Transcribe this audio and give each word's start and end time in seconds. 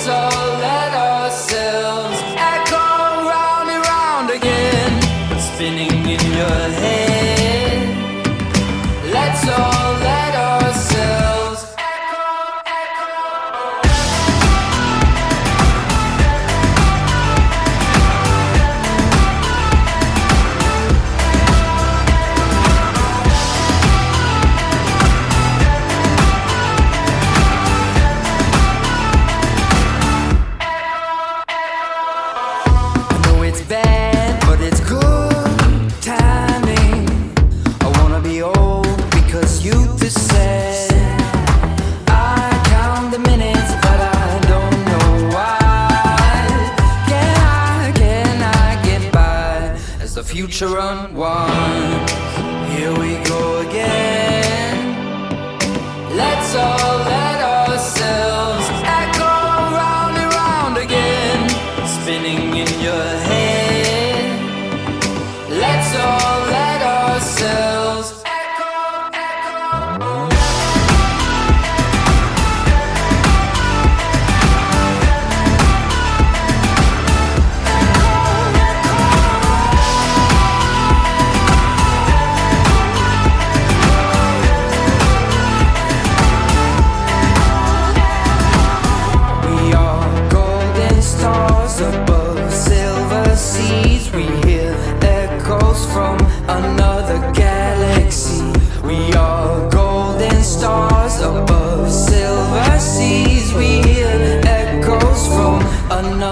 Let's 0.00 0.08
all 0.08 0.49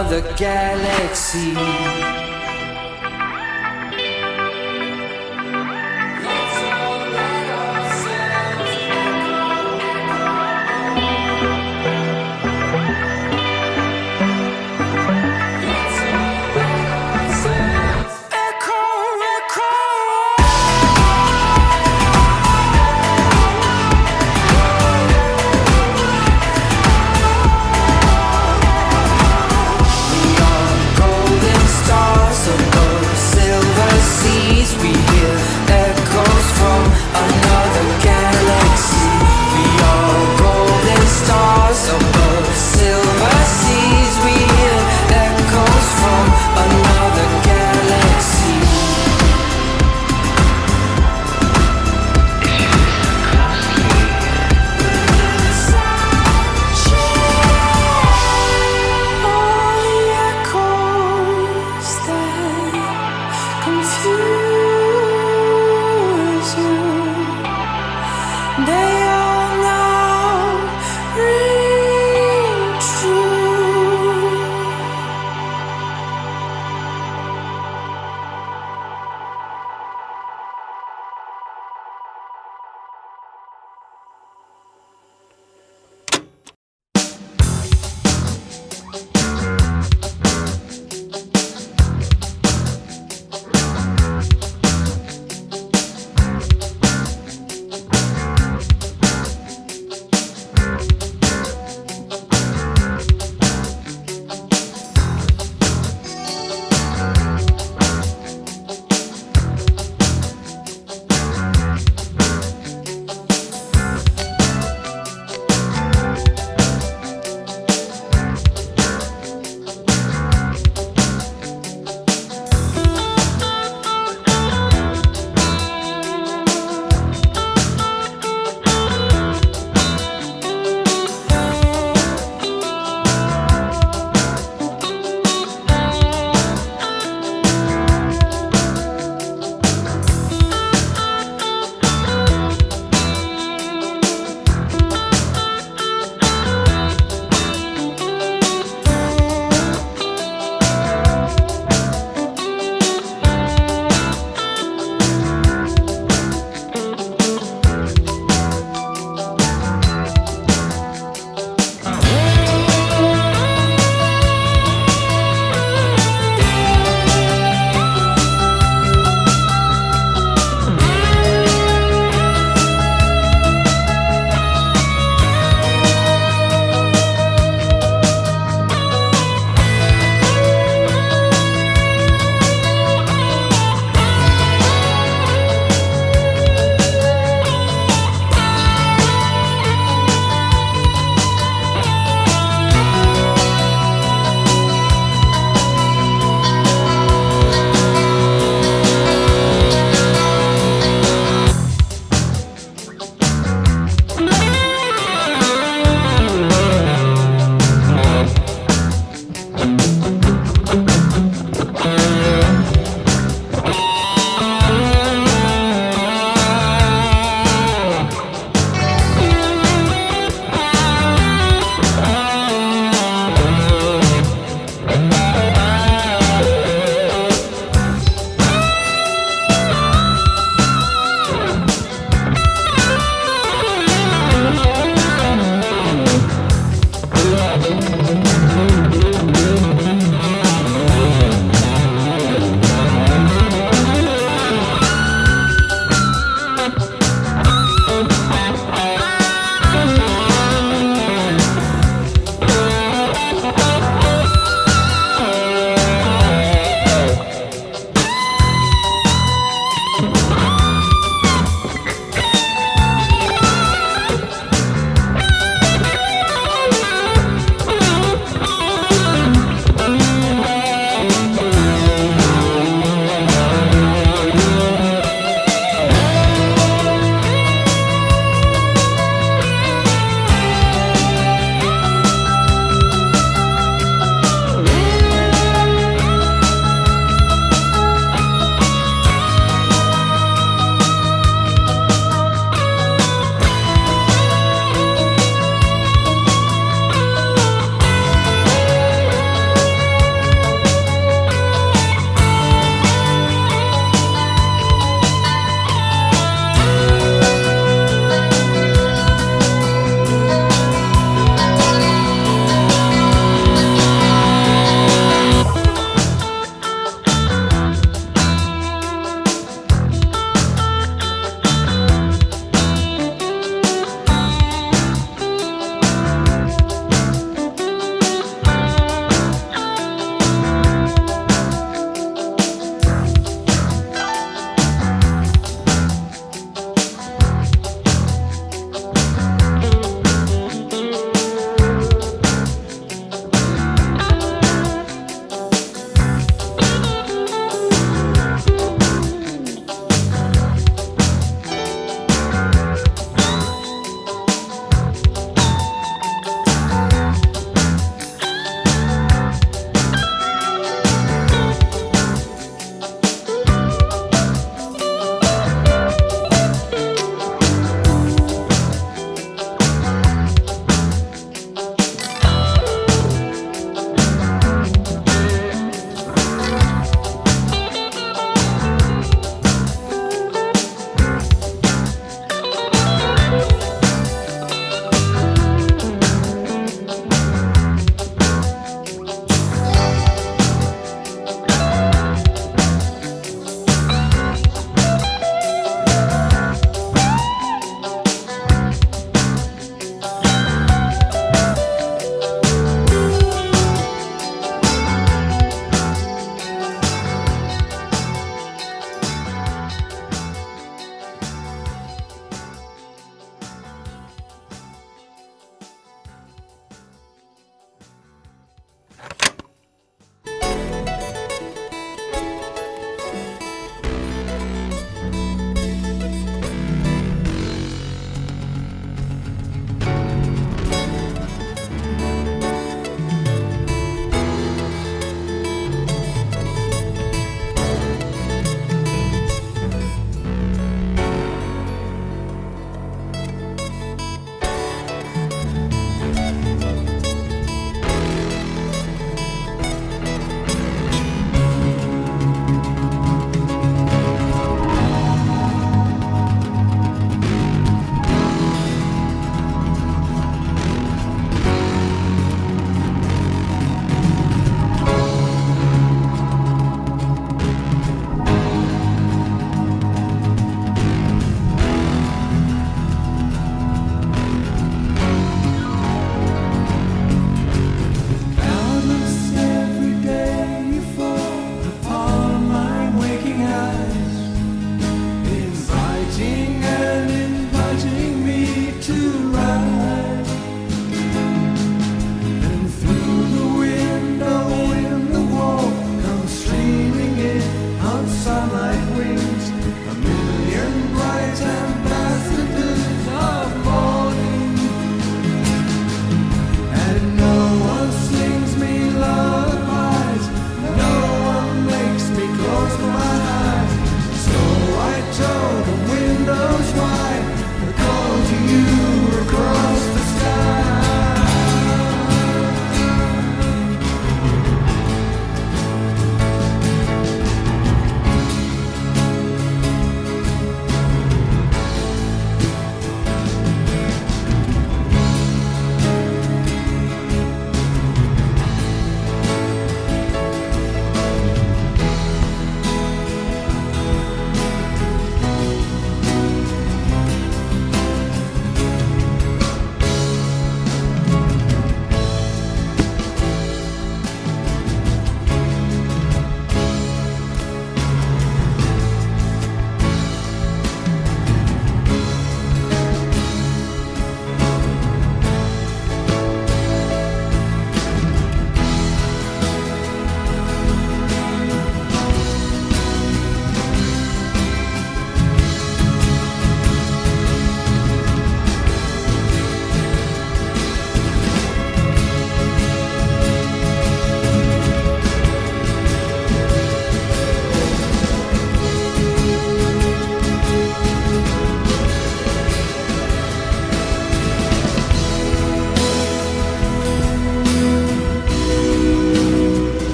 another 0.00 0.22
galaxy. 0.34 2.19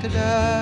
Be 0.00 0.08
like 0.10 0.57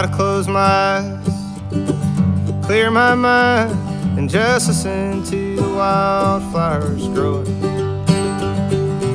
try 0.00 0.08
to 0.08 0.16
close 0.16 0.48
my 0.48 0.60
eyes, 0.60 1.28
clear 2.64 2.90
my 2.90 3.14
mind, 3.14 3.70
and 4.18 4.30
just 4.30 4.68
listen 4.68 5.22
to 5.24 5.56
the 5.56 5.68
wildflowers 5.74 7.06
growing. 7.08 7.60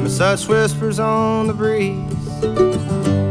Such 0.07 0.47
whispers 0.47 0.99
on 0.99 1.47
the 1.47 1.53
breeze, 1.53 2.39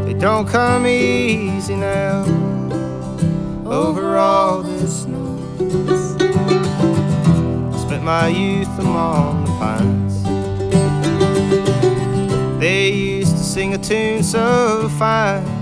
they 0.05 0.13
don't 0.13 0.45
come 0.47 0.85
easy 0.85 1.77
now. 1.77 2.25
Over 3.65 4.17
all 4.17 4.61
this 4.61 5.05
noise, 5.05 6.11
spent 7.81 8.03
my 8.03 8.27
youth 8.27 8.79
among 8.79 9.45
the 9.45 9.51
pines. 9.61 10.23
They 12.59 12.91
used 12.91 13.37
to 13.37 13.43
sing 13.43 13.75
a 13.75 13.77
tune 13.77 14.23
so 14.23 14.89
fine 14.99 15.54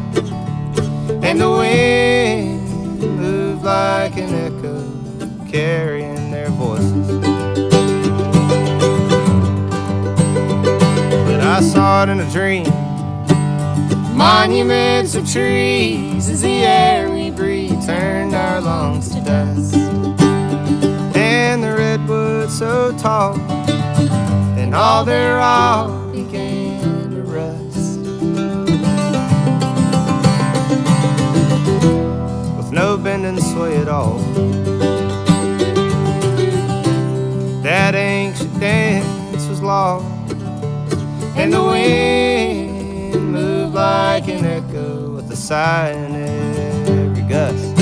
and 1.34 1.42
the 1.42 1.50
wind 1.50 3.00
moved 3.18 3.64
like 3.64 4.16
an 4.18 4.36
echo, 4.36 5.50
carrying 5.50 6.30
their 6.30 6.50
voices. 6.50 7.08
But 11.26 11.42
I 11.42 11.60
saw 11.62 12.04
it 12.04 12.10
in 12.10 12.20
a 12.20 12.30
dream. 12.30 12.68
Monuments 14.16 15.16
of 15.16 15.28
trees 15.28 16.30
as 16.30 16.44
the 16.44 16.66
air 16.66 17.10
we 17.10 17.32
breathe 17.32 17.84
turned 17.84 18.36
our 18.36 18.62
lungs 18.62 19.10
to 19.16 19.22
dust. 19.22 19.74
And 21.16 21.64
the 21.64 21.74
redwoods 21.76 22.60
so 22.60 22.96
tall, 23.00 23.40
and 24.60 24.76
all 24.76 25.04
their 25.04 25.40
all 25.40 26.03
sway 33.64 33.78
at 33.78 33.88
all. 33.88 34.18
That 37.62 37.96
ancient 37.96 38.60
dance 38.60 39.48
was 39.48 39.62
lost, 39.62 40.06
and 41.38 41.54
the 41.54 41.64
wind 41.64 43.32
moved 43.32 43.74
like 43.74 44.28
an 44.28 44.46
echo 44.46 45.16
with 45.16 45.32
a 45.32 45.36
sigh 45.36 45.92
in 45.92 46.16
every 46.16 47.24
gust. 47.24 47.73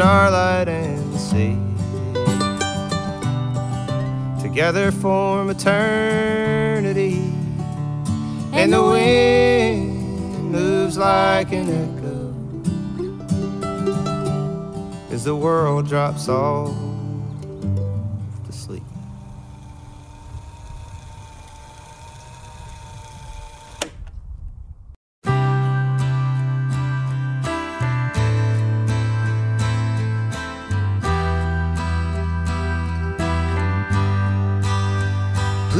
Starlight, 0.00 0.66
and 0.66 1.12
the 1.12 1.18
sea 1.18 1.58
together 4.40 4.90
form 4.90 5.50
eternity. 5.50 7.16
And 8.54 8.72
the 8.72 8.82
wind 8.82 10.52
moves 10.52 10.96
like 10.96 11.52
an 11.52 11.68
echo 11.84 12.32
as 15.14 15.24
the 15.24 15.36
world 15.36 15.86
drops 15.86 16.30
off 16.30 16.74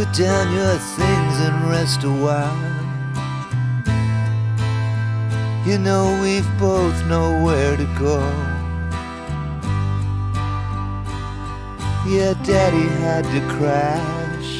Put 0.00 0.14
down 0.14 0.54
your 0.54 0.78
things 0.96 1.40
and 1.40 1.68
rest 1.68 2.04
a 2.04 2.10
while. 2.10 2.56
You 5.66 5.76
know 5.76 6.18
we've 6.22 6.50
both 6.58 7.04
nowhere 7.04 7.76
to 7.76 7.84
go. 7.98 8.18
Yeah, 12.08 12.32
Daddy 12.44 12.88
had 13.04 13.24
to 13.24 13.40
crash. 13.54 14.50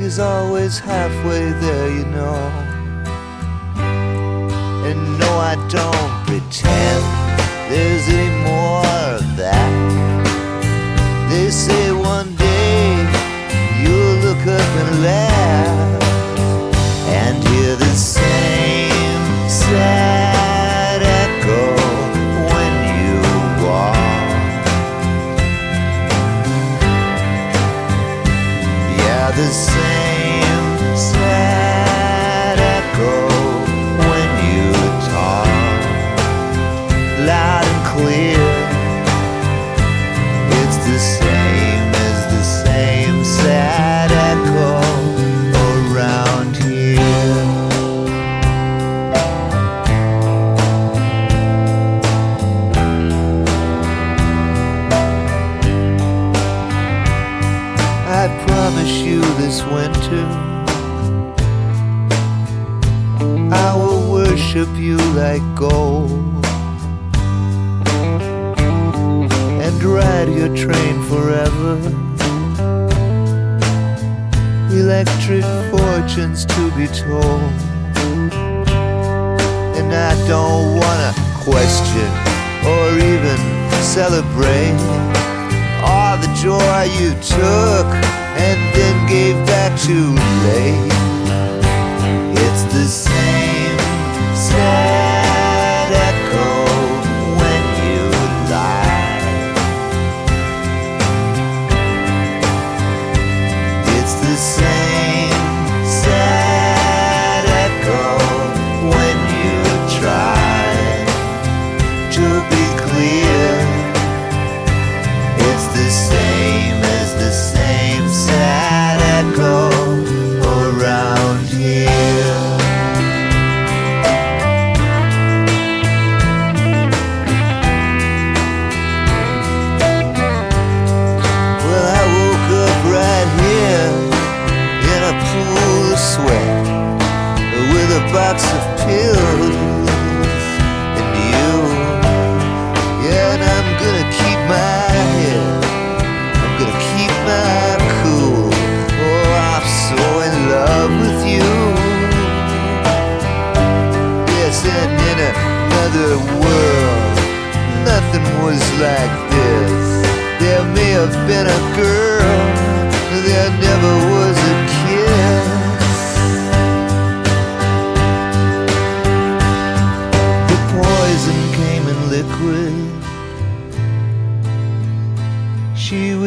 He's 0.00 0.20
always 0.20 0.78
halfway 0.78 1.50
there, 1.64 1.88
you 1.88 2.04
know. 2.04 2.36
And 4.86 5.18
no, 5.18 5.30
I 5.50 5.56
don't 5.68 6.26
pretend 6.28 7.02
there's 7.72 8.08
any 8.08 8.30
more 8.44 8.86
of 9.16 9.36
that. 9.36 9.72
They 11.28 11.50
say 11.50 11.92
one 11.92 12.31
and 17.08 17.42
hear 17.48 17.76
the 17.76 17.94
same 17.94 19.48
sad 19.48 21.02
echo 21.02 21.74
when 22.52 22.72
you 22.98 23.14
walk. 23.64 23.96
Yeah, 28.98 29.30
the 29.30 29.48
worship 65.14 65.42
go 65.54 66.06
and 69.60 69.82
ride 69.82 70.28
your 70.28 70.54
train 70.56 71.02
forever. 71.08 71.76
Electric 74.70 75.44
fortunes 75.70 76.46
to 76.46 76.70
be 76.76 76.86
told. 76.86 77.52
And 79.78 79.92
I 79.92 80.14
don't 80.26 80.76
wanna 80.80 81.12
question 81.44 82.10
or 82.64 82.84
even 83.12 83.38
celebrate 83.82 84.78
all 85.84 86.16
the 86.16 86.32
joy 86.40 86.82
you 87.00 87.10
took 87.20 87.86
and 88.46 88.58
then 88.74 89.08
gave 89.08 89.36
back 89.46 89.78
too 89.78 90.14
late. 90.46 90.92
It's 92.44 92.62
the 92.74 93.11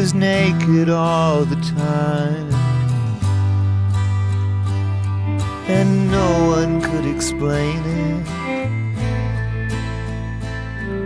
Is 0.06 0.14
naked 0.14 0.88
all 0.88 1.46
the 1.46 1.56
time. 1.56 2.50
And 5.68 6.12
no 6.12 6.30
one 6.56 6.80
could 6.80 7.08
explain 7.08 7.80
it. 7.84 8.28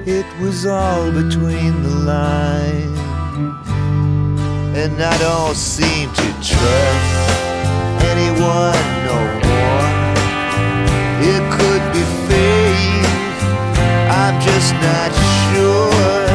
It 0.05 0.25
was 0.41 0.65
all 0.65 1.13
between 1.13 1.81
the 1.81 1.95
lines. 2.13 2.99
And 4.75 5.01
I 5.01 5.17
don't 5.17 5.55
seem 5.55 6.09
to 6.09 6.29
trust 6.51 7.29
anyone 8.11 8.83
no 9.07 9.19
more. 9.47 9.87
It 11.33 11.43
could 11.55 11.83
be 11.95 12.03
fate, 12.27 13.07
I'm 14.11 14.35
just 14.41 14.73
not 14.73 15.11
sure. 15.53 16.28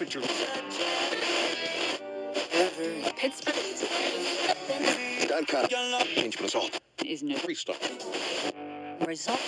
for 0.00 0.06
Drew. 0.06 0.22
Pittsburgh. 3.16 3.54
That 5.28 5.44
kind 5.46 5.70
of 5.70 6.08
change, 6.08 6.38
but 6.38 6.54
all. 6.54 6.70
Is 7.04 7.22
no 7.22 7.36
result. 7.46 7.76
Result. 9.06 9.40